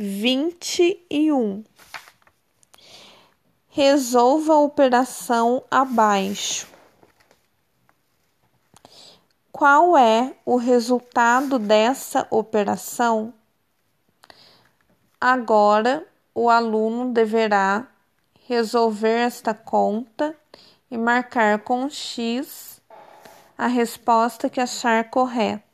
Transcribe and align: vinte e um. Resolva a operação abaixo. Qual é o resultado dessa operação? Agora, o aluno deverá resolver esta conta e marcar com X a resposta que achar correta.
vinte 0.00 1.04
e 1.10 1.32
um. 1.32 1.64
Resolva 3.66 4.52
a 4.52 4.60
operação 4.60 5.64
abaixo. 5.68 6.68
Qual 9.50 9.98
é 9.98 10.36
o 10.46 10.54
resultado 10.54 11.58
dessa 11.58 12.28
operação? 12.30 13.34
Agora, 15.20 16.06
o 16.32 16.48
aluno 16.48 17.12
deverá 17.12 17.88
resolver 18.46 19.26
esta 19.26 19.52
conta 19.52 20.32
e 20.88 20.96
marcar 20.96 21.58
com 21.58 21.90
X 21.90 22.80
a 23.58 23.66
resposta 23.66 24.48
que 24.48 24.60
achar 24.60 25.10
correta. 25.10 25.67